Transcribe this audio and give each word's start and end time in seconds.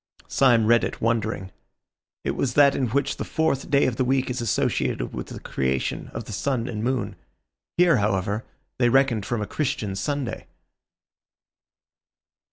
Syme 0.27 0.65
read 0.65 0.83
it 0.83 0.99
wondering. 0.99 1.51
It 2.23 2.31
was 2.31 2.55
that 2.55 2.73
in 2.73 2.87
which 2.87 3.17
the 3.17 3.23
fourth 3.23 3.69
day 3.69 3.85
of 3.85 3.97
the 3.97 4.03
week 4.03 4.31
is 4.31 4.41
associated 4.41 5.13
with 5.13 5.27
the 5.27 5.39
creation 5.39 6.07
of 6.11 6.23
the 6.25 6.31
sun 6.31 6.67
and 6.67 6.83
moon. 6.83 7.15
Here, 7.77 7.97
however, 7.97 8.43
they 8.79 8.89
reckoned 8.89 9.27
from 9.27 9.43
a 9.43 9.45
Christian 9.45 9.95
Sunday. 9.95 10.47